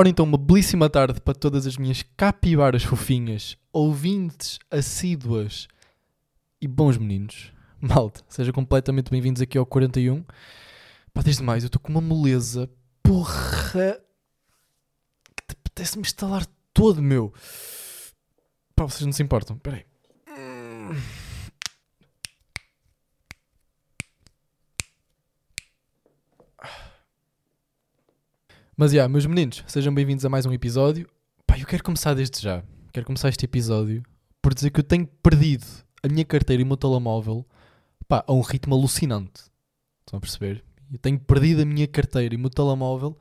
Ora 0.00 0.08
então, 0.08 0.24
uma 0.24 0.38
belíssima 0.38 0.88
tarde 0.88 1.20
para 1.20 1.34
todas 1.34 1.66
as 1.66 1.76
minhas 1.76 2.02
capibaras 2.16 2.82
fofinhas, 2.82 3.58
ouvintes 3.70 4.58
assíduas 4.70 5.68
e 6.58 6.66
bons 6.66 6.96
meninos. 6.96 7.52
Malta, 7.78 8.22
sejam 8.26 8.50
completamente 8.50 9.10
bem-vindos 9.10 9.42
aqui 9.42 9.58
ao 9.58 9.66
41. 9.66 10.24
Pá, 11.12 11.20
desde 11.20 11.42
mais, 11.42 11.64
eu 11.64 11.66
estou 11.66 11.78
com 11.78 11.90
uma 11.90 12.00
moleza, 12.00 12.66
porra, 13.02 14.00
que 15.36 15.46
te 15.46 15.52
apetece-me 15.60 16.00
instalar 16.00 16.46
todo, 16.72 17.02
meu. 17.02 17.34
Pá, 18.74 18.84
vocês 18.84 19.04
não 19.04 19.12
se 19.12 19.22
importam, 19.22 19.58
peraí. 19.58 19.84
Mas, 28.80 28.92
já, 28.92 29.06
meus 29.06 29.26
meninos, 29.26 29.62
sejam 29.66 29.92
bem-vindos 29.92 30.24
a 30.24 30.30
mais 30.30 30.46
um 30.46 30.52
episódio. 30.54 31.06
Pá, 31.46 31.58
eu 31.58 31.66
quero 31.66 31.84
começar 31.84 32.14
desde 32.14 32.40
já. 32.40 32.64
Quero 32.94 33.04
começar 33.04 33.28
este 33.28 33.44
episódio 33.44 34.02
por 34.40 34.54
dizer 34.54 34.70
que 34.70 34.80
eu 34.80 34.82
tenho 34.82 35.06
perdido 35.06 35.66
a 36.02 36.08
minha 36.08 36.24
carteira 36.24 36.62
e 36.62 36.64
o 36.64 36.66
meu 36.66 36.78
telemóvel 36.78 37.46
pá, 38.08 38.24
a 38.26 38.32
um 38.32 38.40
ritmo 38.40 38.74
alucinante. 38.74 39.50
Estão 40.00 40.16
a 40.16 40.20
perceber? 40.20 40.64
Eu 40.90 40.98
tenho 40.98 41.20
perdido 41.20 41.60
a 41.60 41.66
minha 41.66 41.86
carteira 41.86 42.32
e 42.32 42.38
o 42.38 42.40
meu 42.40 42.48
telemóvel 42.48 43.18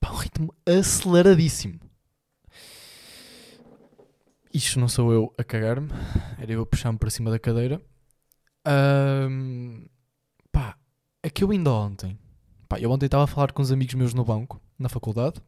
pá, 0.00 0.08
a 0.08 0.12
um 0.14 0.16
ritmo 0.16 0.54
aceleradíssimo. 0.64 1.78
Isto 4.54 4.80
não 4.80 4.88
sou 4.88 5.12
eu 5.12 5.34
a 5.36 5.44
cagar-me, 5.44 5.90
era 6.38 6.50
eu 6.50 6.62
a 6.62 6.66
puxar-me 6.66 6.98
para 6.98 7.10
cima 7.10 7.30
da 7.30 7.38
cadeira. 7.38 7.78
Ahm, 8.64 9.84
pá, 10.50 10.78
é 11.22 11.28
que 11.28 11.44
eu 11.44 11.50
ainda 11.50 11.70
ontem, 11.70 12.18
pá, 12.68 12.78
eu 12.78 12.90
ontem 12.90 13.06
estava 13.06 13.24
a 13.24 13.26
falar 13.26 13.52
com 13.52 13.62
uns 13.62 13.70
amigos 13.70 13.94
meus 13.94 14.14
no 14.14 14.24
banco, 14.24 14.60
na 14.78 14.88
faculdade. 14.88 15.40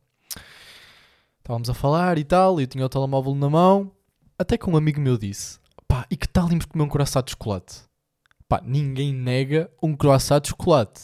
Estávamos 1.38 1.70
a 1.70 1.74
falar 1.74 2.18
e 2.18 2.24
tal, 2.24 2.60
e 2.60 2.64
eu 2.64 2.66
tinha 2.66 2.84
o 2.84 2.88
telemóvel 2.88 3.34
na 3.34 3.48
mão. 3.48 3.90
Até 4.38 4.58
que 4.58 4.68
um 4.68 4.76
amigo 4.76 5.00
meu 5.00 5.16
disse: 5.16 5.58
pá, 5.86 6.06
e 6.10 6.16
que 6.16 6.28
tal 6.28 6.48
irmos 6.48 6.66
comer 6.66 6.84
um 6.84 6.88
croissant 6.88 7.24
de 7.24 7.30
chocolate? 7.30 7.82
Pá, 8.48 8.60
ninguém 8.62 9.12
nega 9.12 9.70
um 9.82 9.96
croissant 9.96 10.40
de 10.40 10.50
chocolate. 10.50 11.00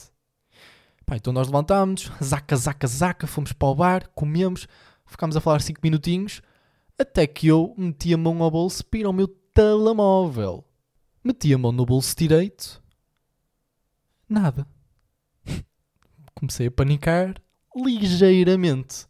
Pá, 1.06 1.16
então 1.16 1.32
nós 1.32 1.48
levantámos, 1.48 2.10
zaca, 2.22 2.56
zaca, 2.56 2.86
zaca, 2.86 3.26
fomos 3.26 3.52
para 3.52 3.68
o 3.68 3.74
bar, 3.74 4.10
comemos, 4.14 4.66
ficámos 5.06 5.36
a 5.36 5.40
falar 5.40 5.60
5 5.60 5.80
minutinhos, 5.82 6.40
até 6.98 7.26
que 7.26 7.46
eu 7.46 7.74
meti 7.76 8.14
a 8.14 8.16
mão 8.16 8.42
ao 8.42 8.50
bolso 8.50 8.84
para 8.84 9.00
ir 9.00 9.06
ao 9.06 9.12
meu 9.12 9.28
telemóvel. 9.28 10.64
Meti 11.22 11.52
a 11.54 11.58
mão 11.58 11.72
no 11.72 11.86
bolso 11.86 12.14
direito, 12.16 12.82
nada. 14.28 14.66
Comecei 16.44 16.66
a 16.66 16.70
panicar 16.70 17.34
ligeiramente. 17.74 19.06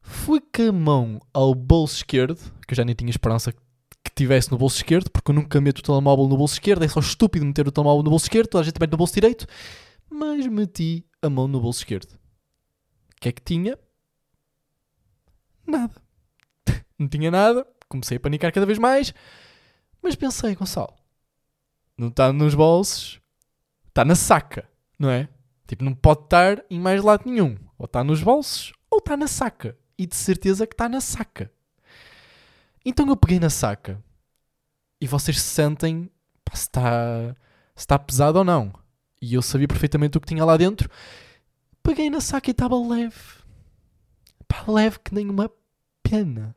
Fui 0.00 0.40
com 0.40 0.62
a 0.62 0.72
mão 0.72 1.20
ao 1.34 1.54
bolso 1.54 1.96
esquerdo, 1.96 2.38
que 2.66 2.72
eu 2.72 2.76
já 2.76 2.82
nem 2.82 2.94
tinha 2.94 3.10
esperança 3.10 3.52
que 3.52 4.10
tivesse 4.14 4.50
no 4.50 4.56
bolso 4.56 4.76
esquerdo, 4.76 5.10
porque 5.10 5.30
eu 5.30 5.34
nunca 5.34 5.60
meto 5.60 5.80
o 5.80 5.82
telemóvel 5.82 6.26
no 6.28 6.36
bolso 6.38 6.54
esquerdo, 6.54 6.82
é 6.82 6.88
só 6.88 6.98
estúpido 6.98 7.44
meter 7.44 7.68
o 7.68 7.70
telemóvel 7.70 8.02
no 8.02 8.08
bolso 8.08 8.24
esquerdo, 8.24 8.48
toda 8.48 8.62
a 8.62 8.64
gente 8.64 8.80
mete 8.80 8.90
no 8.90 8.96
bolso 8.96 9.12
direito, 9.12 9.46
mas 10.08 10.46
meti 10.46 11.04
a 11.20 11.28
mão 11.28 11.46
no 11.46 11.60
bolso 11.60 11.80
esquerdo. 11.80 12.14
O 12.14 13.20
que 13.20 13.28
é 13.28 13.32
que 13.32 13.42
tinha? 13.42 13.78
Nada. 15.66 15.94
Não 16.98 17.06
tinha 17.06 17.30
nada, 17.30 17.66
comecei 17.86 18.16
a 18.16 18.20
panicar 18.20 18.50
cada 18.50 18.64
vez 18.64 18.78
mais, 18.78 19.12
mas 20.02 20.16
pensei, 20.16 20.54
Gonçalo, 20.54 20.94
não 21.98 22.08
está 22.08 22.32
nos 22.32 22.54
bolsos, 22.54 23.20
está 23.88 24.06
na 24.06 24.14
saca, 24.14 24.66
não 24.98 25.10
é? 25.10 25.28
Tipo, 25.66 25.84
não 25.84 25.94
pode 25.94 26.24
estar 26.24 26.64
em 26.70 26.78
mais 26.78 27.02
lado 27.02 27.22
nenhum. 27.26 27.56
Ou 27.78 27.86
está 27.86 28.04
nos 28.04 28.22
bolsos, 28.22 28.72
ou 28.90 28.98
está 28.98 29.16
na 29.16 29.26
saca. 29.26 29.76
E 29.98 30.06
de 30.06 30.16
certeza 30.16 30.66
que 30.66 30.74
está 30.74 30.88
na 30.88 31.00
saca. 31.00 31.50
Então 32.84 33.08
eu 33.08 33.16
peguei 33.16 33.38
na 33.38 33.50
saca. 33.50 34.02
E 35.00 35.06
vocês 35.06 35.40
se 35.40 35.48
sentem 35.48 36.10
pá, 36.44 36.54
se 36.54 36.62
está 36.62 37.36
está 37.76 37.98
pesado 37.98 38.38
ou 38.38 38.44
não. 38.44 38.72
E 39.20 39.34
eu 39.34 39.42
sabia 39.42 39.68
perfeitamente 39.68 40.18
o 40.18 40.20
que 40.20 40.26
tinha 40.26 40.44
lá 40.44 40.56
dentro. 40.56 40.90
Peguei 41.82 42.10
na 42.10 42.20
saca 42.20 42.50
e 42.50 42.52
estava 42.52 42.76
leve. 42.76 43.16
Pá, 44.46 44.64
leve 44.68 44.98
que 45.00 45.14
nem 45.14 45.28
uma 45.28 45.50
pena. 46.02 46.54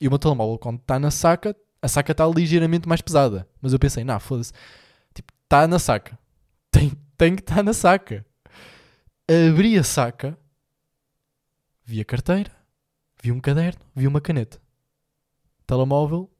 E 0.00 0.06
o 0.06 0.10
meu 0.10 0.18
telemóvel, 0.18 0.58
quando 0.58 0.78
está 0.80 0.98
na 0.98 1.10
saca, 1.10 1.56
a 1.82 1.88
saca 1.88 2.12
está 2.12 2.26
ligeiramente 2.26 2.88
mais 2.88 3.00
pesada. 3.00 3.48
Mas 3.60 3.72
eu 3.72 3.78
pensei, 3.78 4.04
não, 4.04 4.20
foda-se. 4.20 4.52
Tipo, 5.14 5.32
está 5.44 5.66
na 5.66 5.78
saca. 5.78 6.18
Tem, 6.70 6.92
tem 7.16 7.34
que 7.34 7.42
estar 7.42 7.62
na 7.62 7.72
saca. 7.72 8.24
Abri 9.30 9.78
a 9.78 9.84
saca, 9.84 10.38
vi 11.84 12.00
a 12.00 12.04
carteira, 12.04 12.50
vi 13.22 13.30
um 13.30 13.38
caderno, 13.38 13.80
vi 13.94 14.06
uma 14.06 14.22
caneta. 14.22 14.58
Telemóvel, 15.66 16.30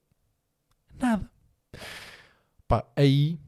nada. 0.98 1.30
Pá, 2.66 2.86
aí, 2.96 3.38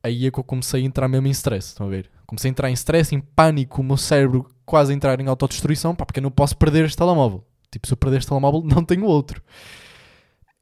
aí 0.00 0.26
é 0.26 0.30
que 0.30 0.38
eu 0.38 0.44
comecei 0.44 0.80
a 0.80 0.86
entrar 0.86 1.08
mesmo 1.08 1.26
em 1.26 1.32
stress, 1.32 1.70
estão 1.70 1.88
a 1.88 1.90
ver? 1.90 2.08
Comecei 2.24 2.48
a 2.48 2.52
entrar 2.52 2.70
em 2.70 2.74
stress, 2.74 3.12
em 3.12 3.20
pânico, 3.20 3.80
o 3.80 3.84
meu 3.84 3.96
cérebro 3.96 4.48
quase 4.64 4.92
a 4.92 4.94
entrar 4.94 5.20
em 5.20 5.26
autodestruição, 5.26 5.92
pá, 5.92 6.06
porque 6.06 6.20
eu 6.20 6.22
não 6.22 6.30
posso 6.30 6.56
perder 6.56 6.84
este 6.84 6.96
telemóvel. 6.96 7.44
Tipo, 7.72 7.88
se 7.88 7.92
eu 7.92 7.96
perder 7.96 8.18
este 8.18 8.28
telemóvel, 8.28 8.62
não 8.64 8.84
tenho 8.84 9.06
outro. 9.06 9.42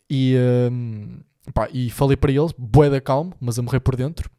E, 0.09 0.37
hum, 0.73 1.21
pá, 1.53 1.69
e 1.71 1.91
falei 1.91 2.17
para 2.17 2.33
eles, 2.33 2.53
bué 2.57 2.89
da 2.89 2.99
calmo, 2.99 3.35
mas 3.39 3.59
a 3.59 3.63
morrer 3.63 3.81
por 3.81 3.95
dentro. 3.95 4.31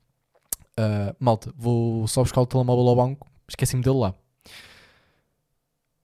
Uh, 0.80 1.16
malta, 1.20 1.54
vou 1.56 2.08
só 2.08 2.24
buscar 2.24 2.42
o 2.42 2.48
telemóvel 2.48 2.88
ao 2.88 2.96
banco, 2.96 3.28
esqueci-me 3.48 3.84
dele 3.84 3.98
lá. 3.98 4.16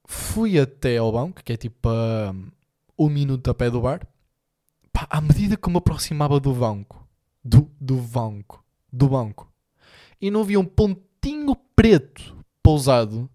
Fui 0.05 0.59
até 0.59 0.97
ao 0.97 1.11
banco, 1.11 1.43
que 1.43 1.53
é 1.53 1.57
tipo 1.57 1.87
a 1.89 2.33
um 2.97 3.09
minuto 3.09 3.49
a 3.49 3.53
pé 3.53 3.69
do 3.69 3.81
bar. 3.81 4.05
Pá, 4.91 5.07
à 5.09 5.21
medida 5.21 5.55
que 5.55 5.69
me 5.69 5.77
aproximava 5.77 6.39
do 6.39 6.53
banco, 6.53 7.07
do, 7.43 7.71
do 7.79 7.95
banco, 7.95 8.63
do 8.91 9.07
banco, 9.07 9.51
e 10.19 10.29
não 10.29 10.43
via 10.43 10.59
um 10.59 10.65
pontinho 10.65 11.55
preto 11.75 12.35
pousado, 12.61 13.29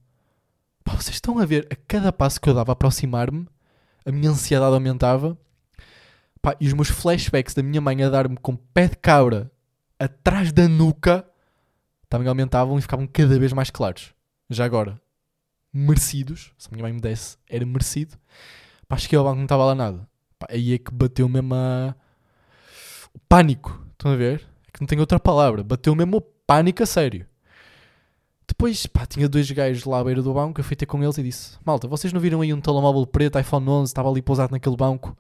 pá, 0.85 0.95
vocês 0.95 1.17
estão 1.17 1.39
a 1.39 1.47
ver, 1.47 1.67
a 1.71 1.77
cada 1.77 2.13
passo 2.13 2.41
que 2.41 2.49
eu 2.49 2.55
dava 2.55 2.73
a 2.73 2.75
aproximar-me, 2.75 3.47
a 4.05 4.13
minha 4.13 4.31
ansiedade 4.31 4.75
aumentava, 4.75 5.39
pá, 6.43 6.55
e 6.61 6.67
os 6.67 6.75
meus 6.75 6.89
flashbacks 6.89 7.55
da 7.55 7.63
minha 7.63 7.81
mãe 7.81 8.03
a 8.03 8.11
dar-me 8.11 8.37
com 8.37 8.55
pé 8.55 8.89
de 8.89 8.97
cabra 8.97 9.51
atrás 9.99 10.53
da 10.53 10.69
nuca 10.69 11.27
também 12.15 12.29
aumentavam 12.29 12.79
e 12.79 12.83
ficavam 12.83 13.09
cada 13.09 13.37
vez 13.41 13.53
mais 13.53 13.71
claros. 13.71 14.15
Já 14.49 14.65
agora, 14.65 15.01
merecidos, 15.73 16.53
se 16.57 16.69
a 16.69 16.71
minha 16.71 16.85
mãe 16.85 16.93
me 16.93 17.01
desse, 17.01 17.37
era 17.51 17.67
merecido. 17.67 18.17
Pá, 18.87 18.97
cheguei 18.97 19.19
ao 19.19 19.25
banco 19.25 19.39
não 19.39 19.45
estava 19.45 19.65
lá 19.65 19.75
nada. 19.75 20.09
Pá, 20.39 20.47
aí 20.49 20.75
é 20.75 20.79
que 20.79 20.95
bateu 20.95 21.29
mesmo 21.29 21.53
a... 21.57 21.93
o 23.13 23.19
pânico. 23.29 23.85
Estão 23.91 24.13
a 24.13 24.17
ver? 24.17 24.47
É 24.69 24.71
que 24.73 24.81
não 24.81 24.87
tenho 24.87 25.01
outra 25.01 25.19
palavra. 25.19 25.65
Bateu 25.65 25.93
mesmo 25.97 26.19
o 26.19 26.21
pânico 26.21 26.85
a 26.85 26.87
sério. 26.87 27.27
Depois, 28.47 28.87
pá, 28.87 29.05
tinha 29.07 29.29
dois 29.29 29.51
gajos 29.51 29.85
lá 29.85 29.99
à 29.99 30.05
beira 30.05 30.23
do 30.23 30.33
banco. 30.33 30.61
Eu 30.61 30.65
fui 30.65 30.77
ter 30.77 30.87
com 30.87 31.03
eles 31.03 31.19
e 31.19 31.23
disse: 31.25 31.59
Malta, 31.65 31.89
vocês 31.89 32.13
não 32.13 32.21
viram 32.21 32.43
aí 32.43 32.55
um 32.55 32.61
telemóvel 32.61 33.05
preto, 33.09 33.41
iPhone 33.41 33.69
11, 33.69 33.91
estava 33.91 34.09
ali 34.09 34.23
pousado 34.23 34.53
naquele 34.53 34.77
banco? 34.77 35.19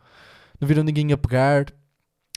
Não 0.61 0.69
viram 0.69 0.85
ninguém 0.85 1.13
a 1.13 1.19
pegar? 1.19 1.75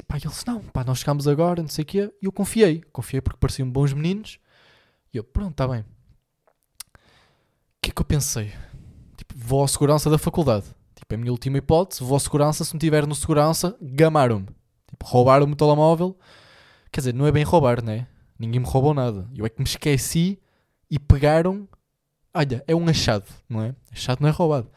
Pá, 0.07 0.17
eles: 0.17 0.43
Não, 0.45 0.61
pá, 0.61 0.83
nós 0.83 0.97
chegámos 0.97 1.27
agora, 1.27 1.61
não 1.61 1.69
sei 1.69 1.83
o 1.83 1.85
quê. 1.85 2.11
E 2.19 2.25
eu 2.25 2.31
confiei. 2.31 2.81
Confiei 2.91 3.21
porque 3.21 3.37
pareciam 3.39 3.69
bons 3.69 3.93
meninos. 3.93 4.39
Eu: 5.17 5.23
Pronto, 5.23 5.51
está 5.51 5.67
bem. 5.67 5.81
O 5.81 5.85
que 7.81 7.89
é 7.91 7.93
que 7.93 8.01
eu 8.01 8.05
pensei? 8.05 8.53
Tipo, 9.17 9.33
vou 9.35 9.63
à 9.63 9.67
segurança 9.67 10.09
da 10.09 10.17
faculdade. 10.17 10.65
Tipo, 10.95 11.13
é 11.13 11.15
a 11.15 11.17
minha 11.17 11.31
última 11.31 11.57
hipótese. 11.57 12.03
Vou 12.03 12.15
à 12.15 12.19
segurança. 12.19 12.63
Se 12.63 12.73
não 12.73 12.79
tiver 12.79 13.05
no 13.05 13.15
segurança, 13.15 13.77
gamaram-me. 13.81 14.47
Tipo, 14.89 15.05
roubaram-me 15.05 15.53
o 15.53 15.55
telemóvel. 15.55 16.17
Quer 16.91 17.01
dizer, 17.01 17.13
não 17.13 17.27
é 17.27 17.31
bem 17.31 17.43
roubar, 17.43 17.83
né? 17.83 18.07
Ninguém 18.39 18.59
me 18.59 18.67
roubou 18.67 18.93
nada. 18.93 19.27
Eu 19.35 19.45
é 19.45 19.49
que 19.49 19.59
me 19.59 19.67
esqueci 19.67 20.39
e 20.89 20.99
pegaram. 20.99 21.67
Olha, 22.33 22.63
é 22.67 22.75
um 22.75 22.87
achado, 22.87 23.25
não 23.49 23.61
é? 23.61 23.75
Achado 23.91 24.21
não 24.21 24.29
é 24.29 24.31
roubado. 24.31 24.69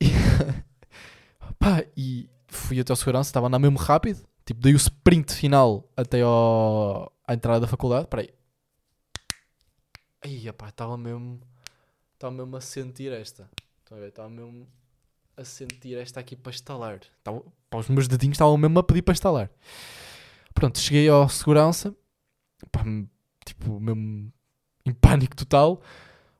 E, 0.00 0.06
pá, 1.58 1.84
e 1.96 2.28
fui 2.46 2.78
até 2.78 2.92
ao 2.92 2.96
segurança, 2.96 3.30
estava 3.30 3.46
a 3.46 3.48
andar 3.48 3.58
mesmo 3.58 3.78
rápido. 3.78 4.20
Tipo, 4.44 4.60
dei 4.60 4.74
o 4.74 4.76
sprint 4.76 5.32
final 5.34 5.88
até 5.96 6.20
ao, 6.22 7.12
à 7.26 7.34
entrada 7.34 7.60
da 7.60 7.66
faculdade. 7.66 8.06
Peraí. 8.06 8.30
Aí, 10.24 10.50
pá, 10.52 10.68
estava 10.68 10.96
mesmo. 10.96 11.40
Estava 12.14 12.32
mesmo 12.32 12.56
a 12.56 12.60
sentir 12.60 13.12
esta. 13.12 13.50
Estão 13.80 13.98
a 13.98 14.00
ver? 14.00 14.08
Estava 14.08 14.30
mesmo 14.30 14.66
a 15.36 15.44
sentir 15.44 15.96
esta 15.96 16.20
aqui 16.20 16.36
para 16.36 16.50
instalar. 16.50 17.00
Estava, 17.18 17.42
pá, 17.68 17.78
os 17.78 17.88
meus 17.88 18.06
dedinhos 18.06 18.34
estavam 18.34 18.56
mesmo 18.56 18.78
a 18.78 18.82
pedir 18.82 19.02
para 19.02 19.12
instalar. 19.12 19.50
Pronto, 20.54 20.78
cheguei 20.78 21.08
ao 21.08 21.28
segurança. 21.28 21.94
Pá, 22.70 22.84
tipo, 23.44 23.80
mesmo 23.80 24.32
em 24.86 24.92
pânico 24.92 25.36
total. 25.36 25.82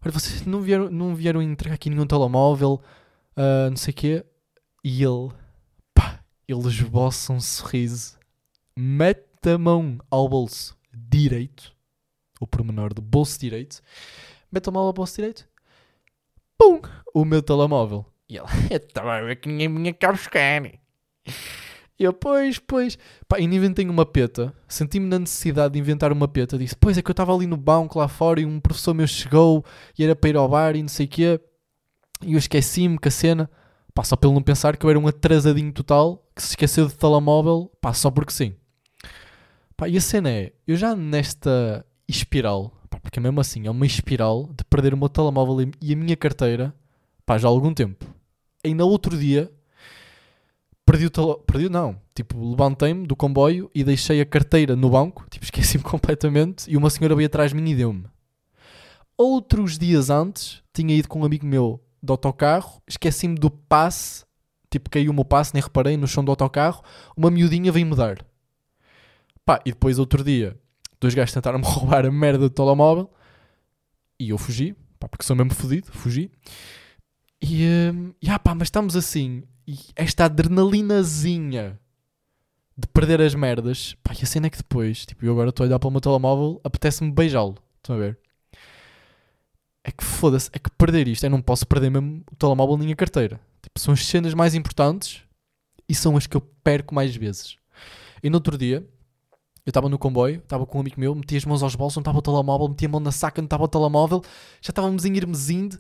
Olha, 0.05 0.13
vocês 0.13 0.45
não 0.47 0.61
vieram, 0.61 0.91
não 0.91 1.15
vieram 1.15 1.41
entregar 1.43 1.75
aqui 1.77 1.89
nenhum 1.89 2.07
telemóvel, 2.07 2.81
ah, 3.37 3.69
não 3.71 3.77
sei 3.77 3.93
o 3.93 3.97
quê. 3.97 4.27
E 4.85 5.03
ele, 5.03 5.31
pá, 5.95 6.25
ele 6.47 6.69
esboça 6.69 7.33
um 7.33 7.41
sorriso, 7.41 8.19
mete 8.77 9.49
a 9.49 9.59
mão 9.59 9.99
ao 10.11 10.29
bolso 10.29 10.77
direito, 10.93 11.75
o 12.43 12.47
pormenor 12.47 12.93
do 12.93 13.01
bolso 13.01 13.39
direito, 13.39 13.81
mete 14.51 14.69
a 14.69 14.73
mão 14.73 14.83
ao 14.83 14.93
bolso 14.93 15.17
direito, 15.17 15.49
pum, 16.59 16.81
o 17.15 17.25
meu 17.25 17.43
telemóvel. 17.43 18.05
E 18.29 18.39
ela, 18.39 18.49
eu 18.71 18.77
estava 18.77 19.17
a 19.17 19.21
ver 19.23 19.37
que 19.37 19.49
ninguém 19.49 19.73
vinha 19.73 19.95
cá 19.95 20.13
buscar. 20.13 20.65
E 21.99 22.05
eu, 22.05 22.13
pois, 22.13 22.59
pois. 22.59 22.99
Pá, 23.29 23.39
e 23.39 23.45
inventei 23.45 23.87
uma 23.89 24.05
peta. 24.05 24.53
Senti-me 24.67 25.07
na 25.07 25.19
necessidade 25.19 25.75
de 25.75 25.79
inventar 25.79 26.11
uma 26.11 26.27
peta. 26.27 26.59
Disse, 26.59 26.75
pois 26.75 26.99
é 26.99 27.03
que 27.03 27.11
eu 27.11 27.13
estava 27.13 27.35
ali 27.35 27.47
no 27.47 27.57
banco 27.57 27.99
lá 27.99 28.09
fora 28.09 28.41
e 28.41 28.47
um 28.47 28.59
professor 28.59 28.95
meu 28.95 29.07
chegou 29.07 29.65
e 29.97 30.03
era 30.03 30.17
para 30.17 30.31
ir 30.31 30.37
ao 30.37 30.49
bar 30.49 30.75
e 30.75 30.83
não 30.83 30.89
sei 30.89 31.07
o 31.07 31.09
quê. 31.09 31.41
E 32.25 32.33
eu 32.33 32.39
esqueci-me 32.39 32.99
que 32.99 33.09
a 33.09 33.11
cena, 33.11 33.51
pá, 33.95 34.03
só 34.03 34.17
pelo 34.17 34.33
não 34.33 34.43
pensar 34.43 34.77
que 34.77 34.87
eu 34.87 34.91
era 34.91 34.99
um 34.99 35.07
atrasadinho 35.07 35.73
total, 35.73 36.27
que 36.35 36.43
se 36.43 36.51
esqueceu 36.51 36.87
de 36.87 36.95
telemóvel, 36.95 37.71
pá, 37.81 37.93
só 37.93 38.11
porque 38.11 38.33
sim. 38.33 38.55
Pá, 39.77 39.89
e 39.89 39.97
a 39.97 40.01
cena 40.01 40.31
é, 40.31 40.53
eu 40.67 40.77
já 40.77 40.97
nesta 40.97 41.85
espiral, 42.13 42.73
pá, 42.89 43.01
porque 43.01 43.19
mesmo 43.19 43.41
assim 43.41 43.67
é 43.67 43.71
uma 43.71 43.87
espiral 43.87 44.49
de 44.57 44.65
perder 44.65 44.95
o 44.95 44.97
meu 44.97 45.09
telemóvel 45.09 45.71
e 45.81 45.93
a 45.93 45.97
minha 45.97 46.17
carteira, 46.17 46.75
pá, 47.27 47.39
já 47.39 47.49
há 47.49 47.51
algum 47.51 47.75
tempo. 47.75 48.07
Ainda 48.65 48.85
outro 48.85 49.19
dia, 49.19 49.51
perdi 50.87 51.07
o 51.07 51.11
telemóvel, 51.11 51.43
perdi 51.45 51.69
não, 51.69 51.97
tipo, 52.15 52.51
levantei-me 52.51 53.07
do 53.07 53.17
comboio 53.17 53.71
e 53.75 53.83
deixei 53.83 54.21
a 54.21 54.27
carteira 54.27 54.77
no 54.77 54.91
banco, 54.91 55.27
tipo, 55.31 55.45
esqueci-me 55.45 55.83
completamente 55.83 56.71
e 56.71 56.77
uma 56.77 56.91
senhora 56.91 57.17
veio 57.17 57.27
atrás 57.27 57.51
de 57.51 57.57
mim 57.57 57.71
e 57.71 57.75
deu-me. 57.75 58.05
Outros 59.17 59.79
dias 59.79 60.11
antes, 60.11 60.63
tinha 60.73 60.95
ido 60.95 61.09
com 61.09 61.21
um 61.21 61.25
amigo 61.25 61.47
meu 61.47 61.83
de 62.03 62.11
autocarro, 62.11 62.83
esqueci-me 62.89 63.37
do 63.37 63.51
passe, 63.51 64.25
tipo, 64.71 64.91
caiu 64.91 65.13
o 65.13 65.15
meu 65.15 65.25
passe, 65.25 65.55
nem 65.55 65.63
reparei, 65.63 65.97
no 65.97 66.09
chão 66.09 66.25
do 66.25 66.33
autocarro, 66.33 66.83
uma 67.17 67.31
miudinha 67.31 67.71
veio-me 67.71 67.95
dar. 67.95 68.25
Pá, 69.45 69.61
e 69.65 69.71
depois 69.71 69.99
outro 69.99 70.23
dia, 70.23 70.57
dois 71.03 71.15
gajos 71.15 71.35
tentaram-me 71.35 71.65
roubar 71.67 72.07
a 72.07 72.11
merda 72.11 72.49
do 72.49 72.51
telemóvel 72.51 73.11
e 74.19 74.31
eu 74.31 74.39
fugi, 74.39 74.75
pá, 74.99 75.09
porque 75.09 75.25
sou 75.25 75.35
mesmo 75.35 75.53
fodido, 75.53 75.91
fugi. 75.91 76.31
E, 77.43 77.67
hum, 77.93 78.15
e 78.23 78.31
ah, 78.31 78.39
pá, 78.39 78.55
mas 78.55 78.69
estamos 78.69 78.95
assim, 78.95 79.43
e 79.67 79.77
esta 79.97 80.27
adrenalinazinha 80.27 81.79
de 82.79 82.87
perder 82.89 83.21
as 83.21 83.35
merdas, 83.35 83.97
pá, 84.03 84.13
e 84.15 84.23
a 84.23 84.27
cena 84.27 84.47
é 84.47 84.51
que 84.51 84.59
depois, 84.59 85.05
tipo, 85.05 85.25
eu 85.25 85.33
agora 85.33 85.51
estou 85.51 85.65
a 85.65 85.67
olhar 85.67 85.79
para 85.79 85.89
o 85.89 85.91
meu 85.91 86.01
telemóvel, 86.01 86.61
apetece-me 86.63 87.11
beijá-lo, 87.11 87.57
estão 87.79 87.97
a 87.97 87.99
ver? 87.99 88.19
É 89.83 89.91
que 89.91 90.05
foda-se, 90.05 90.49
é 90.53 90.59
que 90.61 90.71
perder 90.71 91.09
isto, 91.09 91.25
eu 91.25 91.31
não 91.31 91.43
posso 91.43 91.67
perder 91.67 91.91
mesmo 91.91 92.25
o 92.31 92.37
telemóvel 92.37 92.79
nem 92.79 92.93
a 92.93 92.97
carteira. 92.97 93.41
Tipo, 93.61 93.81
são 93.81 93.93
as 93.93 94.07
cenas 94.07 94.35
mais 94.35 94.55
importantes 94.55 95.23
e 95.89 95.95
são 95.95 96.17
as 96.17 96.29
que 96.29 96.37
eu 96.37 96.41
perco 96.41 96.95
mais 96.95 97.17
vezes. 97.17 97.57
E 98.23 98.31
no 98.31 98.37
outro 98.37 98.57
dia, 98.57 98.87
eu 99.65 99.71
estava 99.71 99.89
no 99.89 99.99
comboio, 99.99 100.39
estava 100.39 100.67
com 100.67 100.79
um 100.79 100.81
amigo 100.81 100.99
meu, 100.99 101.15
meti 101.15 101.37
as 101.37 101.45
mãos 101.45 101.63
aos 101.63 101.75
bolsos, 101.75 101.97
não 101.97 102.03
estava 102.03 102.19
o 102.19 102.23
telemóvel, 102.23 102.69
meti 102.69 102.87
a 102.87 102.89
mão 102.89 103.01
na 103.01 103.13
saca, 103.13 103.41
não 103.41 103.47
estava 103.47 103.65
o 103.65 103.69
telemóvel, 103.69 104.23
já 104.61 104.71
estávamos 104.71 105.05
em 105.05 105.17
Irmesinde 105.17 105.79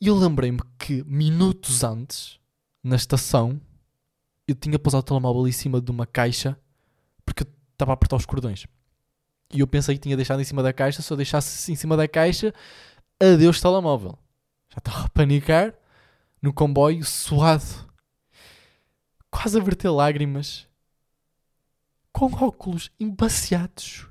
e 0.00 0.06
eu 0.06 0.16
lembrei-me 0.16 0.60
que 0.78 1.04
minutos 1.04 1.84
antes, 1.84 2.38
na 2.82 2.96
estação, 2.96 3.60
eu 4.48 4.54
tinha 4.54 4.78
pousado 4.78 5.02
o 5.02 5.06
telemóvel 5.06 5.46
em 5.46 5.52
cima 5.52 5.80
de 5.80 5.90
uma 5.90 6.06
caixa 6.06 6.58
porque 7.24 7.42
eu 7.42 7.48
estava 7.72 7.92
a 7.92 7.94
apertar 7.94 8.16
os 8.16 8.24
cordões. 8.24 8.66
E 9.52 9.60
eu 9.60 9.66
pensei 9.66 9.96
que 9.96 10.00
tinha 10.00 10.16
deixado 10.16 10.40
em 10.40 10.44
cima 10.44 10.62
da 10.62 10.72
caixa, 10.72 11.02
se 11.02 11.12
eu 11.12 11.16
deixasse 11.16 11.70
em 11.70 11.76
cima 11.76 11.96
da 11.96 12.08
caixa, 12.08 12.54
adeus 13.20 13.60
telemóvel. 13.60 14.18
Já 14.70 14.78
estava 14.78 15.04
a 15.04 15.08
panicar 15.10 15.74
no 16.40 16.52
comboio, 16.52 17.04
suado, 17.04 17.90
quase 19.30 19.58
a 19.58 19.62
verter 19.62 19.90
lágrimas, 19.90 20.66
com 22.12 22.26
óculos 22.26 22.90
embaciados. 22.98 24.06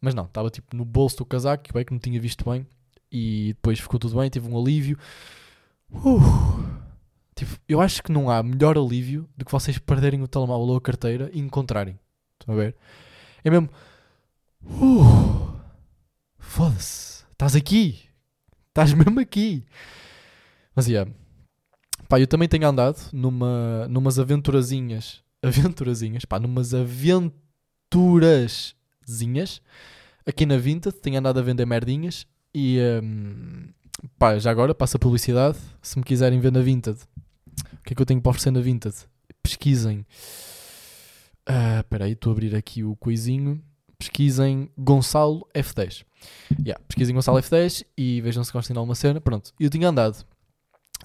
Mas 0.00 0.14
não, 0.14 0.24
estava 0.24 0.50
tipo 0.50 0.76
no 0.76 0.84
bolso 0.84 1.18
do 1.18 1.26
casaco, 1.26 1.64
que 1.64 1.78
é 1.78 1.84
que 1.84 1.92
não 1.92 1.98
tinha 1.98 2.20
visto 2.20 2.48
bem, 2.50 2.66
e 3.10 3.54
depois 3.54 3.80
ficou 3.80 3.98
tudo 3.98 4.18
bem, 4.18 4.28
tive 4.28 4.48
um 4.48 4.58
alívio. 4.58 4.98
Uh, 5.90 6.20
tipo, 7.34 7.58
eu 7.68 7.80
acho 7.80 8.02
que 8.02 8.12
não 8.12 8.30
há 8.30 8.42
melhor 8.42 8.76
alívio 8.76 9.28
do 9.36 9.44
que 9.44 9.52
vocês 9.52 9.78
perderem 9.78 10.22
o 10.22 10.28
telemóvel 10.28 10.68
ou 10.68 10.76
a 10.76 10.80
carteira 10.80 11.30
e 11.32 11.40
encontrarem. 11.40 11.98
Estão 12.38 12.54
a 12.54 12.58
ver? 12.58 12.76
É 13.42 13.50
mesmo. 13.50 13.70
Uh, 14.62 15.54
Foda-se. 16.38 17.24
Estás 17.32 17.56
aqui. 17.56 17.98
Estás 18.68 18.92
mesmo 18.92 19.18
aqui. 19.18 19.64
Mas 20.74 20.86
yeah. 20.86 21.10
Pá, 22.08 22.20
eu 22.20 22.26
também 22.26 22.48
tenho 22.48 22.68
andado 22.68 22.98
numa, 23.12 23.88
numas 23.88 24.18
aventurazinhas. 24.18 25.23
Aventurazinhas, 25.44 26.24
pá, 26.24 26.40
numas 26.40 26.72
aventurazinhas 26.72 29.60
aqui 30.26 30.46
na 30.46 30.56
Vinted. 30.56 30.96
Tenho 30.96 31.18
andado 31.18 31.38
a 31.38 31.42
vender 31.42 31.66
merdinhas. 31.66 32.26
E 32.54 32.78
hum, 33.02 33.68
pá, 34.18 34.38
já 34.38 34.50
agora 34.50 34.74
passa 34.74 34.96
a 34.96 35.00
publicidade. 35.00 35.58
Se 35.82 35.98
me 35.98 36.04
quiserem 36.04 36.40
ver 36.40 36.52
na 36.52 36.60
Vinted, 36.60 36.96
o 36.96 37.82
que 37.84 37.92
é 37.92 37.96
que 37.96 38.02
eu 38.02 38.06
tenho 38.06 38.20
para 38.20 38.30
oferecer 38.30 38.50
na 38.50 38.60
Vinted? 38.60 38.94
Pesquisem. 39.42 40.06
Ah, 41.46 41.80
Espera 41.80 42.06
aí, 42.06 42.12
estou 42.12 42.30
a 42.30 42.32
abrir 42.32 42.54
aqui 42.54 42.82
o 42.82 42.96
coisinho. 42.96 43.62
Pesquisem 43.98 44.70
Gonçalo 44.76 45.46
F10. 45.54 46.04
Yeah, 46.58 46.82
pesquisem 46.88 47.14
Gonçalo 47.14 47.38
F10 47.38 47.84
e 47.96 48.20
vejam 48.20 48.42
se 48.42 48.52
de 48.52 48.78
alguma 48.78 48.94
cena. 48.94 49.20
Pronto, 49.20 49.52
eu 49.60 49.68
tinha 49.68 49.88
andado 49.88 50.24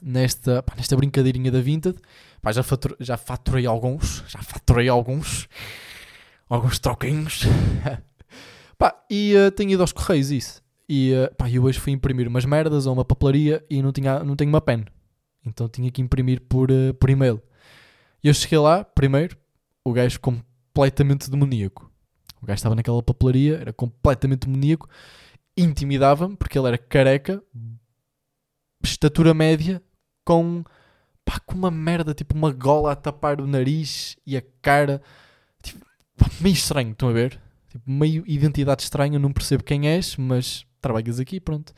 nesta, 0.01 0.63
pá, 0.63 0.73
nesta 0.75 0.95
brincadeirinha 0.95 1.51
da 1.51 1.61
Vinted. 1.61 1.97
Pá, 2.41 2.51
já, 2.51 2.63
fatur, 2.63 2.95
já 2.99 3.17
faturei 3.17 3.65
alguns. 3.65 4.23
Já 4.27 4.41
faturei 4.41 4.87
alguns. 4.89 5.47
Alguns 6.49 6.79
troquinhos. 6.79 7.43
pá, 8.77 8.95
e 9.09 9.35
uh, 9.35 9.51
tenho 9.51 9.71
ido 9.71 9.81
aos 9.81 9.91
correios 9.91 10.31
isso. 10.31 10.63
E 10.87 11.13
uh, 11.13 11.33
pá, 11.35 11.49
eu 11.49 11.63
hoje 11.63 11.79
fui 11.79 11.93
imprimir 11.93 12.27
umas 12.27 12.45
merdas 12.45 12.85
ou 12.85 12.93
uma 12.93 13.05
papelaria 13.05 13.63
e 13.69 13.81
não, 13.81 13.91
tinha, 13.91 14.23
não 14.23 14.35
tenho 14.35 14.49
uma 14.49 14.61
pen. 14.61 14.85
Então 15.45 15.69
tinha 15.69 15.91
que 15.91 16.01
imprimir 16.01 16.41
por, 16.41 16.71
uh, 16.71 16.93
por 16.93 17.09
e-mail. 17.09 17.41
E 18.23 18.27
eu 18.27 18.33
cheguei 18.33 18.57
lá, 18.57 18.83
primeiro, 18.83 19.37
o 19.83 19.93
gajo 19.93 20.19
completamente 20.19 21.29
demoníaco. 21.29 21.89
O 22.41 22.45
gajo 22.45 22.57
estava 22.57 22.75
naquela 22.75 23.03
papelaria, 23.03 23.57
era 23.57 23.73
completamente 23.73 24.47
demoníaco, 24.47 24.89
intimidava-me 25.57 26.35
porque 26.35 26.57
ele 26.57 26.67
era 26.67 26.77
careca, 26.77 27.43
estatura 28.83 29.33
média, 29.33 29.81
com, 30.29 30.63
pá, 31.25 31.39
com 31.39 31.55
uma 31.55 31.71
merda, 31.71 32.13
tipo 32.13 32.35
uma 32.35 32.51
gola 32.51 32.91
a 32.91 32.95
tapar 32.95 33.41
o 33.41 33.47
nariz 33.47 34.15
e 34.27 34.37
a 34.37 34.43
cara, 34.61 35.01
tipo, 35.63 35.83
pá, 36.15 36.27
meio 36.39 36.53
estranho, 36.53 36.91
estão 36.91 37.09
a 37.09 37.11
ver? 37.11 37.41
Tipo, 37.67 37.89
meio 37.89 38.23
identidade 38.27 38.83
estranha, 38.83 39.17
não 39.17 39.33
percebo 39.33 39.63
quem 39.63 39.87
és, 39.87 40.15
mas 40.17 40.67
trabalhas 40.79 41.19
aqui, 41.19 41.39
pronto. 41.39 41.73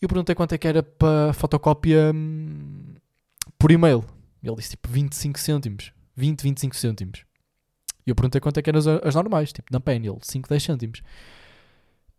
Eu 0.00 0.08
perguntei 0.08 0.34
quanto 0.34 0.56
é 0.56 0.58
que 0.58 0.66
era 0.66 0.82
para 0.82 1.32
fotocópia 1.34 2.10
hum, 2.12 2.96
por 3.56 3.70
e-mail. 3.70 4.04
Ele 4.42 4.56
disse 4.56 4.70
tipo 4.70 4.88
25 4.88 5.38
cêntimos. 5.38 5.92
20, 6.16 6.42
25 6.42 6.74
cêntimos. 6.74 7.24
E 8.04 8.10
eu 8.10 8.16
perguntei 8.16 8.40
quanto 8.40 8.58
é 8.58 8.62
que 8.62 8.70
eram 8.70 8.80
as, 8.80 8.88
as 8.88 9.14
normais, 9.14 9.52
tipo 9.52 9.72
na 9.72 9.78
pen, 9.78 10.04
ele 10.04 10.18
5, 10.20 10.48
10 10.48 10.62
cêntimos. 10.64 11.02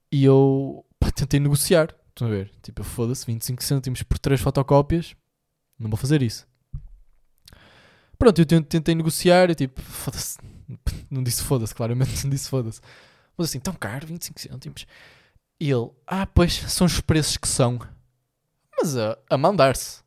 E 0.09 0.23
eu 0.23 0.85
pá, 0.97 1.11
tentei 1.11 1.41
negociar. 1.41 1.93
Estão 2.07 2.29
a 2.29 2.31
ver? 2.31 2.49
Tipo, 2.61 2.81
foda-se, 2.81 3.25
25 3.25 3.61
cêntimos 3.61 4.03
por 4.03 4.17
3 4.17 4.39
fotocópias. 4.39 5.13
Não 5.79 5.89
vou 5.89 5.97
fazer 5.97 6.21
isso. 6.21 6.47
Pronto, 8.17 8.39
eu 8.39 8.45
tentei 8.45 8.95
negociar 8.95 9.49
e 9.49 9.55
tipo, 9.55 9.81
foda-se. 9.81 10.37
Não 11.09 11.21
disse 11.21 11.43
foda-se, 11.43 11.75
claramente 11.75 12.23
não 12.23 12.29
disse 12.31 12.49
foda-se. 12.49 12.81
Mas 13.37 13.49
assim, 13.49 13.59
tão 13.59 13.73
caro, 13.73 14.07
25 14.07 14.39
cêntimos. 14.39 14.87
E 15.59 15.69
ele, 15.69 15.89
ah, 16.07 16.25
pois, 16.25 16.53
são 16.53 16.87
os 16.87 16.99
preços 17.01 17.37
que 17.37 17.47
são. 17.47 17.79
Mas 18.75 18.97
a, 18.97 19.17
a 19.29 19.37
mandar-se. 19.37 20.01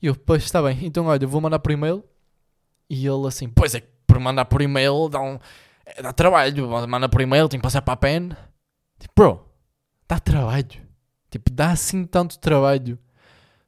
E 0.00 0.06
eu, 0.06 0.16
pois, 0.16 0.44
está 0.44 0.62
bem, 0.62 0.86
então 0.86 1.06
olha, 1.06 1.24
eu 1.24 1.28
vou 1.28 1.40
mandar 1.40 1.58
por 1.58 1.72
e-mail. 1.72 2.02
E 2.88 3.06
ele 3.06 3.26
assim, 3.26 3.48
pois 3.48 3.74
é, 3.74 3.82
por 4.06 4.18
mandar 4.18 4.46
por 4.46 4.62
e-mail 4.62 5.08
dá, 5.10 5.20
um, 5.20 5.38
dá 6.02 6.12
trabalho. 6.12 6.68
Manda 6.88 7.08
por 7.08 7.20
e-mail, 7.20 7.48
tem 7.48 7.60
que 7.60 7.64
passar 7.64 7.82
para 7.82 7.94
a 7.94 7.96
pen. 7.96 8.30
Tipo, 8.98 9.14
bro, 9.14 9.48
dá 10.08 10.18
trabalho. 10.18 10.88
Tipo, 11.30 11.50
dá 11.50 11.72
assim 11.72 12.04
tanto 12.06 12.38
trabalho 12.38 12.98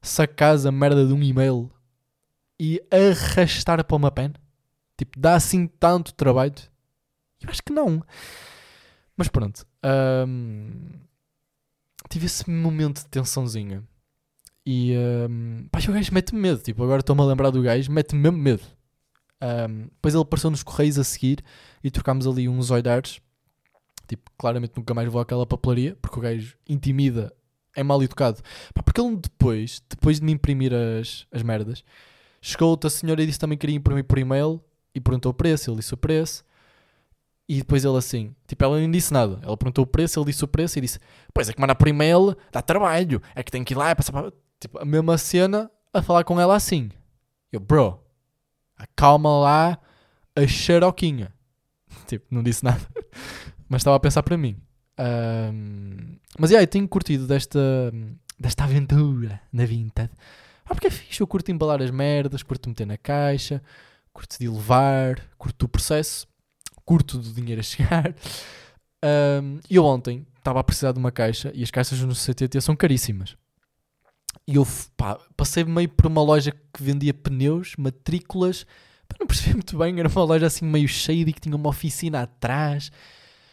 sacar 0.02 0.56
a 0.66 0.72
merda 0.72 1.06
de 1.06 1.12
um 1.12 1.22
e-mail 1.22 1.70
e 2.60 2.82
arrastar 2.90 3.82
para 3.84 3.96
uma 3.96 4.10
pen. 4.10 4.32
Tipo, 4.98 5.18
dá 5.18 5.34
assim 5.34 5.66
tanto 5.66 6.12
trabalho. 6.12 6.54
Eu 7.40 7.48
acho 7.48 7.62
que 7.62 7.72
não. 7.72 8.04
Mas 9.16 9.28
pronto. 9.28 9.66
hum, 10.26 10.90
tive 12.08 12.26
esse 12.26 12.48
momento 12.50 12.98
de 12.98 13.06
tensãozinha. 13.06 13.82
E 14.64 14.94
hum, 15.28 15.66
pá, 15.70 15.78
o 15.88 15.92
gajo 15.92 16.14
mete-me 16.14 16.40
medo. 16.40 16.60
Tipo, 16.60 16.82
agora 16.84 17.00
estou-me 17.00 17.22
a 17.22 17.24
lembrar 17.24 17.50
do 17.50 17.62
gajo, 17.62 17.90
mete-me 17.90 18.20
mesmo 18.20 18.38
medo. 18.38 18.62
Um, 19.42 19.84
depois 19.86 20.14
ele 20.14 20.22
apareceu 20.22 20.50
nos 20.50 20.62
correios 20.62 20.98
a 20.98 21.04
seguir 21.04 21.42
e 21.82 21.90
trocámos 21.90 22.26
ali 22.26 22.48
uns 22.48 22.70
olhares. 22.70 23.20
Tipo, 24.06 24.30
claramente 24.38 24.74
nunca 24.76 24.94
mais 24.94 25.10
vou 25.10 25.20
àquela 25.20 25.46
papelaria 25.46 25.96
porque 26.00 26.18
o 26.18 26.22
gajo 26.22 26.56
intimida, 26.68 27.34
é 27.74 27.82
mal 27.82 28.02
educado. 28.02 28.40
Pá, 28.74 28.82
porque 28.82 29.00
ele 29.00 29.16
depois, 29.16 29.82
depois 29.88 30.20
de 30.20 30.26
me 30.26 30.32
imprimir 30.32 30.72
as, 30.72 31.26
as 31.32 31.42
merdas, 31.42 31.84
chegou 32.40 32.70
outra 32.70 32.90
senhora 32.90 33.22
e 33.22 33.26
disse 33.26 33.38
também 33.38 33.56
que 33.56 33.62
queria 33.62 33.76
imprimir 33.76 34.04
por 34.04 34.18
e-mail 34.18 34.60
e 34.94 35.00
perguntou 35.00 35.30
o 35.30 35.34
preço. 35.34 35.70
Ele 35.70 35.78
disse 35.78 35.94
o 35.94 35.96
preço. 35.96 36.44
E 37.48 37.58
depois 37.58 37.84
ele 37.84 37.96
assim, 37.96 38.34
tipo, 38.46 38.64
ela 38.64 38.78
nem 38.78 38.90
disse 38.90 39.12
nada. 39.12 39.38
Ela 39.42 39.56
perguntou 39.56 39.84
o 39.84 39.86
preço, 39.86 40.18
ele 40.18 40.26
disse 40.26 40.44
o 40.44 40.48
preço 40.48 40.78
e 40.78 40.80
disse: 40.80 40.98
Pois 41.34 41.48
é 41.48 41.52
que 41.52 41.60
mandar 41.60 41.74
por 41.74 41.88
e-mail 41.88 42.36
dá 42.50 42.62
trabalho, 42.62 43.20
é 43.34 43.42
que 43.42 43.50
tem 43.50 43.64
que 43.64 43.74
ir 43.74 43.76
lá 43.76 43.90
e 43.90 43.94
passar 43.94 44.12
para. 44.12 44.32
Tipo, 44.60 44.78
a 44.78 44.84
mesma 44.84 45.18
cena 45.18 45.70
a 45.92 46.00
falar 46.00 46.24
com 46.24 46.40
ela 46.40 46.54
assim. 46.54 46.90
Eu, 47.52 47.60
bro, 47.60 48.00
acalma 48.76 49.40
lá 49.40 49.78
a 50.34 50.46
xeroquinha. 50.46 51.32
Tipo, 52.06 52.24
não 52.30 52.42
disse 52.42 52.64
nada, 52.64 52.80
mas 53.68 53.80
estava 53.80 53.96
a 53.96 54.00
pensar 54.00 54.22
para 54.22 54.36
mim. 54.36 54.56
Um, 54.98 56.16
mas 56.38 56.50
yeah, 56.50 56.66
tenho 56.66 56.86
curtido 56.86 57.26
desta, 57.26 57.92
desta 58.38 58.64
aventura 58.64 59.40
na 59.52 59.64
Vinted. 59.64 60.10
Ah, 60.64 60.74
porque 60.74 60.86
é 60.86 60.90
fixe, 60.90 61.20
eu 61.20 61.26
curto 61.26 61.50
embalar 61.50 61.82
as 61.82 61.90
merdas, 61.90 62.42
curto 62.42 62.68
meter 62.68 62.86
na 62.86 62.96
caixa, 62.96 63.62
curto 64.12 64.38
de 64.38 64.48
levar, 64.48 65.20
curto 65.36 65.64
o 65.64 65.68
processo, 65.68 66.26
curto 66.84 67.18
do 67.18 67.32
dinheiro 67.32 67.60
a 67.60 67.64
chegar. 67.64 68.14
Um, 69.04 69.58
e 69.68 69.76
eu 69.76 69.84
ontem 69.84 70.26
estava 70.38 70.60
a 70.60 70.64
precisar 70.64 70.92
de 70.92 70.98
uma 70.98 71.10
caixa 71.10 71.50
e 71.54 71.62
as 71.62 71.70
caixas 71.70 72.00
no 72.00 72.14
CTT 72.14 72.60
são 72.60 72.76
caríssimas. 72.76 73.36
E 74.46 74.56
eu 74.56 74.66
pá, 74.96 75.18
passei 75.36 75.64
meio 75.64 75.88
por 75.88 76.06
uma 76.06 76.22
loja 76.22 76.52
que 76.52 76.82
vendia 76.82 77.14
pneus, 77.14 77.74
matrículas, 77.76 78.64
pá, 79.08 79.16
não 79.20 79.26
percebi 79.26 79.54
muito 79.54 79.76
bem, 79.78 79.98
era 79.98 80.08
uma 80.08 80.24
loja 80.24 80.46
assim 80.46 80.64
meio 80.64 80.88
cheia 80.88 81.22
e 81.22 81.32
que 81.32 81.40
tinha 81.40 81.56
uma 81.56 81.68
oficina 81.68 82.22
atrás. 82.22 82.90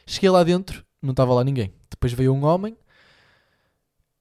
Cheguei 0.05 0.29
lá 0.29 0.43
dentro, 0.43 0.83
não 1.01 1.11
estava 1.11 1.33
lá 1.33 1.43
ninguém. 1.43 1.73
Depois 1.89 2.13
veio 2.13 2.33
um 2.33 2.43
homem 2.45 2.77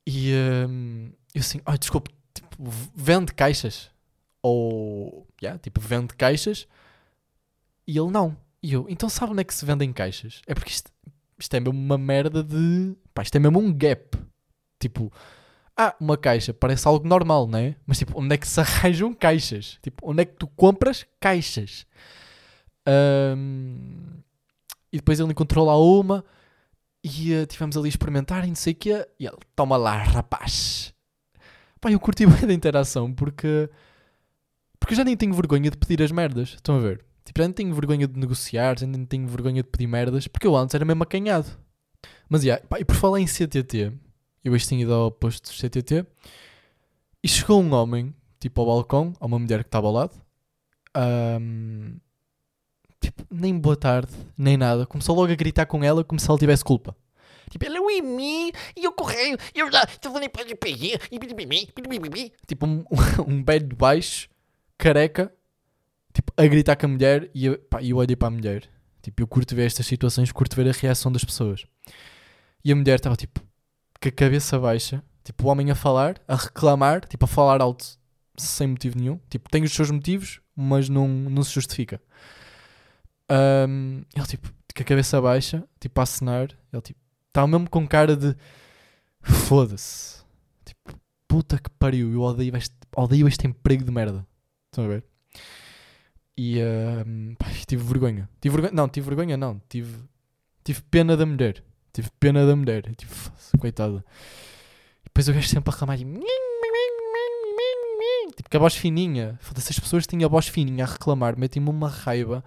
e 0.07 0.33
um, 0.69 1.11
eu 1.35 1.41
assim, 1.41 1.61
ai, 1.67 1.77
desculpe, 1.77 2.11
tipo, 2.33 2.57
vende 2.95 3.35
caixas? 3.35 3.91
Ou, 4.43 5.27
yeah, 5.43 5.59
tipo, 5.59 5.81
vende 5.81 6.15
caixas? 6.15 6.67
E 7.87 7.99
ele 7.99 8.11
não. 8.11 8.37
E 8.63 8.73
eu, 8.73 8.87
então 8.89 9.09
sabe 9.09 9.33
onde 9.33 9.43
é 9.43 9.45
que 9.45 9.55
se 9.55 9.65
vendem 9.65 9.93
caixas? 9.93 10.41
É 10.47 10.55
porque 10.55 10.71
isto, 10.71 10.91
isto 11.39 11.55
é 11.55 11.61
mesmo 11.61 11.79
uma 11.79 11.99
merda 11.99 12.43
de. 12.43 12.97
Pá, 13.13 13.23
isto 13.23 13.37
é 13.37 13.39
mesmo 13.39 13.59
um 13.59 13.73
gap. 13.73 14.19
Tipo, 14.79 15.13
ah, 15.77 15.95
uma 16.01 16.17
caixa 16.17 16.53
parece 16.55 16.89
algo 16.89 17.07
normal, 17.07 17.47
não 17.47 17.59
é? 17.59 17.77
Mas 17.87 17.99
tipo, 17.99 18.19
onde 18.21 18.35
é 18.35 18.39
que 18.39 18.49
se 18.49 18.59
arranjam 18.61 19.13
caixas? 19.13 19.79
Tipo, 19.83 20.11
onde 20.11 20.23
é 20.23 20.25
que 20.25 20.37
tu 20.37 20.47
compras 20.49 21.07
caixas? 21.21 21.87
Um, 22.89 24.23
e 24.93 24.97
depois 24.97 25.21
ele 25.21 25.31
encontrou 25.31 25.67
lá 25.67 25.79
uma 25.79 26.25
e 27.03 27.35
uh, 27.35 27.47
tivemos 27.47 27.77
ali 27.77 27.87
a 27.87 27.89
experimentar 27.89 28.45
e 28.45 28.49
não 28.49 28.55
sei 28.55 28.73
o 28.73 28.77
quê. 28.77 29.09
E 29.19 29.27
ele, 29.27 29.37
toma 29.55 29.77
lá, 29.77 29.97
rapaz. 29.97 30.93
Pá, 31.81 31.91
eu 31.91 32.01
curti 32.01 32.27
bem 32.27 32.47
da 32.47 32.53
interação 32.53 33.13
porque. 33.13 33.69
Porque 34.81 34.95
eu 34.95 34.97
já 34.97 35.05
nem 35.05 35.17
tenho 35.17 35.35
vergonha 35.35 35.71
de 35.71 35.77
pedir 35.77 36.03
as 36.03 36.13
merdas. 36.13 36.51
Estão 36.51 36.77
a 36.77 36.81
ver? 36.81 37.05
Tipo, 37.25 37.41
já 37.41 37.45
nem 37.45 37.53
tenho 37.53 37.75
vergonha 37.75 38.07
de 38.07 38.19
negociar, 38.19 38.79
já 38.79 38.87
nem 38.87 39.05
tenho 39.05 39.27
vergonha 39.29 39.63
de 39.63 39.69
pedir 39.69 39.87
merdas, 39.87 40.27
porque 40.27 40.47
eu 40.47 40.57
antes 40.57 40.75
era 40.75 40.85
mesmo 40.85 41.03
acanhado. 41.03 41.47
Mas, 42.29 42.43
yeah, 42.43 42.65
pá, 42.67 42.81
e 42.81 42.85
por 42.85 42.97
falar 42.97 43.21
em 43.21 43.27
CTT, 43.27 43.93
eu 44.43 44.53
hoje 44.53 44.67
tinha 44.67 44.83
ido 44.83 44.95
ao 44.95 45.11
posto 45.11 45.51
de 45.51 45.59
CTT, 45.59 46.07
e 47.23 47.29
chegou 47.29 47.63
um 47.63 47.73
homem, 47.75 48.15
tipo, 48.41 48.61
ao 48.61 48.69
balcão, 48.69 49.13
a 49.21 49.27
uma 49.27 49.39
mulher 49.39 49.63
que 49.63 49.69
estava 49.69 49.87
ao 49.89 49.93
lado, 49.93 50.15
um, 51.41 51.99
tipo, 53.01 53.25
nem 53.31 53.59
boa 53.59 53.77
tarde, 53.77 54.13
nem 54.37 54.57
nada, 54.57 54.87
começou 54.87 55.15
logo 55.17 55.33
a 55.33 55.37
gritar 55.37 55.67
com 55.67 55.83
ela 55.83 56.05
como 56.05 56.21
se 56.21 56.29
ela 56.29 56.39
tivesse 56.39 56.65
culpa. 56.65 56.97
Tipo, 57.51 57.65
ela 57.65 57.77
é 57.77 58.03
mim, 58.03 58.53
e 58.77 58.85
eu 58.85 58.93
correio, 58.93 59.39
e 59.55 59.61
eu 59.61 59.73
já 59.73 59.83
estou 59.85 60.19
nem 60.19 60.29
para 60.29 60.45
pegar, 60.45 60.99
tipo, 62.47 62.67
um, 62.67 62.85
um 63.27 63.43
velho 63.43 63.75
baixo, 63.75 64.29
careca, 64.77 65.33
tipo, 66.13 66.33
a 66.37 66.47
gritar 66.47 66.77
com 66.77 66.87
a 66.87 66.89
mulher 66.89 67.31
e 67.35 67.47
eu, 67.47 67.59
pá, 67.59 67.83
eu 67.83 67.97
olhei 67.97 68.17
para 68.17 68.29
a 68.29 68.31
mulher. 68.31 68.69
Tipo, 69.01 69.23
eu 69.23 69.27
curto 69.27 69.55
ver 69.55 69.67
estas 69.67 69.87
situações, 69.87 70.33
curto 70.33 70.57
ver 70.57 70.69
a 70.69 70.73
reação 70.73 71.11
das 71.11 71.25
pessoas. 71.25 71.65
E 72.65 72.73
a 72.73 72.77
mulher 72.77 72.97
estava 72.97 73.17
tipo, 73.17 73.41
com 74.01 74.09
a 74.09 74.13
cabeça 74.13 74.59
baixa, 74.59 75.03
tipo, 75.25 75.47
o 75.47 75.49
homem 75.49 75.71
a 75.71 75.75
falar, 75.75 76.21
a 76.27 76.37
reclamar, 76.37 77.07
tipo, 77.07 77.25
a 77.25 77.29
falar 77.29 77.63
alto, 77.63 77.99
sem 78.37 78.67
motivo 78.67 78.99
nenhum. 78.99 79.19
Tipo, 79.31 79.49
tem 79.49 79.63
os 79.63 79.73
seus 79.73 79.91
motivos, 79.91 80.41
mas 80.55 80.89
não, 80.89 81.09
não 81.09 81.43
se 81.43 81.53
justifica. 81.53 82.01
Um, 83.31 84.03
ele, 84.15 84.27
tipo, 84.27 84.49
com 84.49 84.83
a 84.83 84.85
cabeça 84.85 85.21
baixa, 85.21 85.65
tipo, 85.81 86.01
a 86.01 86.03
acenar, 86.03 86.49
ele, 86.73 86.83
tipo, 86.83 87.01
estava 87.29 87.47
mesmo 87.47 87.69
com 87.69 87.87
cara 87.87 88.17
de 88.17 88.35
foda-se. 89.21 90.23
Tipo, 90.65 90.99
puta 91.27 91.59
que 91.59 91.71
pariu, 91.71 92.13
eu 92.13 92.21
odeio 92.23 92.57
este, 92.57 92.75
odeio 92.97 93.29
este 93.29 93.47
emprego 93.47 93.85
de 93.85 93.91
merda. 93.91 94.27
Estão 94.71 94.85
a 94.85 94.89
ver? 94.89 95.05
E 96.37 96.61
uh, 96.61 97.37
pá, 97.37 97.47
tive 97.67 97.83
vergonha. 97.83 98.29
Tive 98.41 98.55
vergonha. 98.55 98.73
Não, 98.73 98.89
tive 98.89 99.07
vergonha, 99.07 99.37
não. 99.37 99.61
Tive, 99.69 99.93
tive 100.63 100.83
pena 100.83 101.17
da 101.17 101.27
mulher. 101.27 101.65
Tive 101.93 102.11
pena 102.21 102.47
da 102.47 102.55
mulher. 102.55 102.95
Tive, 102.95 103.13
coitada. 103.59 104.05
E 105.01 105.05
depois 105.05 105.29
o 105.29 105.33
gajo 105.33 105.49
sempre 105.49 105.71
a 105.71 105.73
reclamar. 105.73 105.99
Tipo, 105.99 106.21
tipo, 108.37 108.51
com 108.51 108.57
a 108.57 108.61
voz 108.61 108.77
fininha. 108.77 109.37
Foda-se, 109.41 109.73
as 109.73 109.81
pessoas 109.81 110.07
tinham 110.07 110.27
a 110.27 110.31
voz 110.31 110.47
fininha 110.47 110.85
a 110.85 110.87
reclamar. 110.87 111.37
Metem-me 111.37 111.69
uma 111.69 111.89
raiva. 111.89 112.45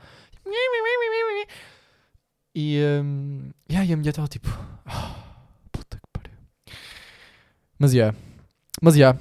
E, 2.53 2.79
um, 3.01 3.50
yeah, 3.70 3.88
e 3.88 3.93
a 3.93 3.98
mulher 3.98 4.10
estava 4.10 4.27
tipo. 4.27 4.50
Oh, 4.88 5.70
puta 5.72 5.98
que 5.98 6.08
pariu. 6.12 6.38
Mas 7.79 7.93
yeah. 7.93 8.17
Mas 8.81 8.96
yeah. 8.96 9.20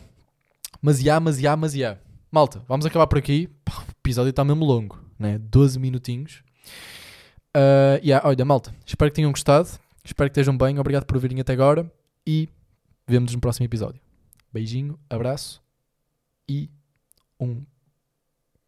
Mas 0.83 1.01
yeah, 1.01 1.21
mas 1.21 1.39
yeah, 1.39 1.61
mas 1.61 1.75
yeah. 1.75 2.01
Malta, 2.31 2.63
vamos 2.67 2.87
acabar 2.87 3.07
por 3.07 3.19
aqui. 3.19 3.49
O 3.69 3.91
episódio 4.03 4.31
está 4.31 4.45
mesmo 4.45 4.65
longo, 4.65 4.99
né? 5.19 5.39
12 5.39 5.79
minutinhos. 5.79 6.43
Uh, 7.57 8.03
yeah, 8.03 8.27
olha, 8.27 8.45
malta, 8.45 8.75
espero 8.87 9.11
que 9.11 9.17
tenham 9.17 9.31
gostado. 9.31 9.69
Espero 10.05 10.31
que 10.31 10.33
estejam 10.33 10.57
bem. 10.57 10.79
Obrigado 10.79 11.05
por 11.05 11.19
virem 11.19 11.41
até 11.41 11.53
agora. 11.53 11.91
E 12.27 12.49
vemos 13.07 13.35
no 13.35 13.41
próximo 13.41 13.67
episódio. 13.67 14.01
Beijinho, 14.53 14.99
abraço 15.09 15.63
e 16.49 16.69
um, 17.39 17.65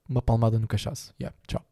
uma 0.08 0.22
palmada 0.22 0.58
no 0.58 0.68
cachaço. 0.68 1.12
Yeah, 1.18 1.36
tchau. 1.46 1.71